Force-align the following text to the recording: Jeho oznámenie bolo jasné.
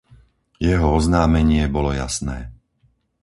Jeho 0.67 0.87
oznámenie 0.99 1.63
bolo 1.75 1.89
jasné. 2.01 2.37